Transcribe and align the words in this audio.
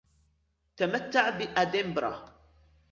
تمتع 0.77 1.29
بأدنبرة! 1.29 2.33